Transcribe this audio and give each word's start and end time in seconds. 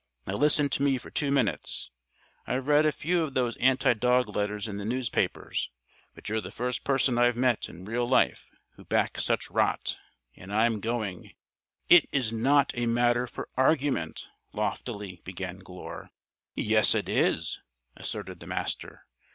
Now 0.25 0.33
listen 0.33 0.67
to 0.69 0.81
me 0.81 0.97
for 0.97 1.11
two 1.11 1.29
minutes. 1.29 1.91
I've 2.47 2.65
read 2.65 2.87
a 2.87 2.91
few 2.91 3.21
of 3.21 3.35
those 3.35 3.55
anti 3.57 3.93
dog 3.93 4.35
letters 4.35 4.67
in 4.67 4.77
the 4.77 4.83
newspapers, 4.83 5.69
but 6.15 6.27
you're 6.27 6.41
the 6.41 6.49
first 6.49 6.83
person 6.83 7.19
I've 7.19 7.35
met 7.35 7.69
in 7.69 7.85
real 7.85 8.09
life 8.09 8.47
who 8.77 8.83
backs 8.83 9.23
such 9.23 9.51
rot. 9.51 9.99
And 10.35 10.51
I'm 10.51 10.79
going" 10.79 11.35
"It 11.87 12.09
is 12.11 12.33
not 12.33 12.71
a 12.73 12.87
matter 12.87 13.27
for 13.27 13.47
argument," 13.55 14.27
loftily 14.53 15.21
began 15.23 15.59
Glure. 15.59 16.09
"Yes 16.55 16.95
it 16.95 17.07
is," 17.07 17.61
asserted 17.95 18.39
the 18.39 18.47
Master. 18.47 19.05